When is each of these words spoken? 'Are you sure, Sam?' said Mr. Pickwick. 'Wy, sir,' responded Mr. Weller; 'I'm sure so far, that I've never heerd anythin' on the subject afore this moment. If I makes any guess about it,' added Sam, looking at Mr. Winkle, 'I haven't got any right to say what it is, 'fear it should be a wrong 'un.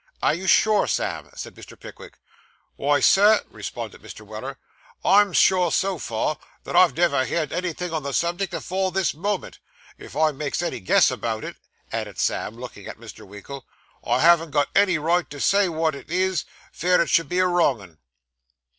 'Are 0.23 0.33
you 0.33 0.47
sure, 0.47 0.87
Sam?' 0.87 1.29
said 1.35 1.53
Mr. 1.53 1.79
Pickwick. 1.79 2.17
'Wy, 2.75 3.01
sir,' 3.01 3.43
responded 3.51 4.01
Mr. 4.01 4.21
Weller; 4.25 4.57
'I'm 5.05 5.31
sure 5.31 5.71
so 5.71 5.99
far, 5.99 6.39
that 6.63 6.75
I've 6.75 6.97
never 6.97 7.23
heerd 7.23 7.53
anythin' 7.53 7.93
on 7.93 8.01
the 8.01 8.11
subject 8.11 8.51
afore 8.55 8.91
this 8.91 9.13
moment. 9.13 9.59
If 9.99 10.15
I 10.17 10.31
makes 10.31 10.63
any 10.63 10.79
guess 10.79 11.11
about 11.11 11.43
it,' 11.43 11.57
added 11.91 12.17
Sam, 12.17 12.55
looking 12.55 12.87
at 12.87 12.97
Mr. 12.97 13.27
Winkle, 13.27 13.67
'I 14.03 14.21
haven't 14.21 14.49
got 14.49 14.69
any 14.73 14.97
right 14.97 15.29
to 15.29 15.39
say 15.39 15.69
what 15.69 15.93
it 15.93 16.09
is, 16.09 16.45
'fear 16.71 16.99
it 16.99 17.09
should 17.11 17.29
be 17.29 17.37
a 17.37 17.45
wrong 17.45 17.79
'un. 17.79 17.99